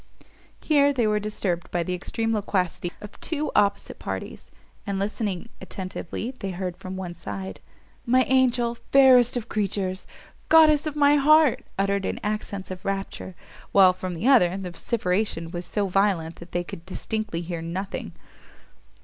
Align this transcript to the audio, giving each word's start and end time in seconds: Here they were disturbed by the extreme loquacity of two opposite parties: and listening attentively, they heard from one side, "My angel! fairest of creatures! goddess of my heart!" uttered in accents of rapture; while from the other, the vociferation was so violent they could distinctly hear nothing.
Here 0.59 0.91
they 0.91 1.05
were 1.05 1.19
disturbed 1.19 1.69
by 1.69 1.83
the 1.83 1.93
extreme 1.93 2.33
loquacity 2.33 2.91
of 3.01 3.19
two 3.21 3.51
opposite 3.55 3.99
parties: 3.99 4.49
and 4.87 4.97
listening 4.97 5.49
attentively, 5.61 6.31
they 6.39 6.49
heard 6.49 6.75
from 6.75 6.97
one 6.97 7.13
side, 7.13 7.59
"My 8.03 8.23
angel! 8.23 8.73
fairest 8.91 9.37
of 9.37 9.47
creatures! 9.47 10.07
goddess 10.49 10.87
of 10.87 10.95
my 10.95 11.17
heart!" 11.17 11.63
uttered 11.77 12.03
in 12.03 12.19
accents 12.23 12.71
of 12.71 12.83
rapture; 12.83 13.35
while 13.73 13.93
from 13.93 14.15
the 14.15 14.27
other, 14.27 14.57
the 14.57 14.71
vociferation 14.71 15.51
was 15.51 15.67
so 15.67 15.87
violent 15.87 16.37
they 16.51 16.63
could 16.63 16.83
distinctly 16.83 17.41
hear 17.41 17.61
nothing. 17.61 18.13